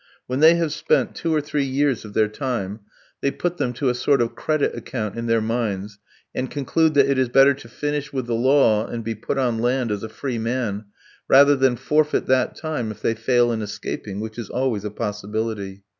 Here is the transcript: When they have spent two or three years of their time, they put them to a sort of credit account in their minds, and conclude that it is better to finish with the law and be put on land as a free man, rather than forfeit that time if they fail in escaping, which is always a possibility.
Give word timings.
When 0.25 0.39
they 0.39 0.55
have 0.55 0.73
spent 0.73 1.13
two 1.13 1.31
or 1.31 1.41
three 1.41 1.63
years 1.63 2.03
of 2.05 2.15
their 2.15 2.27
time, 2.27 2.79
they 3.21 3.29
put 3.29 3.57
them 3.57 3.71
to 3.73 3.87
a 3.89 3.93
sort 3.93 4.19
of 4.19 4.33
credit 4.33 4.73
account 4.75 5.15
in 5.15 5.27
their 5.27 5.41
minds, 5.41 5.99
and 6.33 6.49
conclude 6.49 6.95
that 6.95 7.07
it 7.07 7.19
is 7.19 7.29
better 7.29 7.53
to 7.53 7.69
finish 7.69 8.11
with 8.11 8.25
the 8.25 8.33
law 8.33 8.87
and 8.87 9.03
be 9.03 9.13
put 9.13 9.37
on 9.37 9.59
land 9.59 9.91
as 9.91 10.01
a 10.01 10.09
free 10.09 10.39
man, 10.39 10.85
rather 11.27 11.55
than 11.55 11.75
forfeit 11.75 12.25
that 12.25 12.55
time 12.55 12.89
if 12.89 12.99
they 13.03 13.13
fail 13.13 13.51
in 13.51 13.61
escaping, 13.61 14.19
which 14.19 14.39
is 14.39 14.49
always 14.49 14.83
a 14.83 14.89
possibility. 14.89 15.83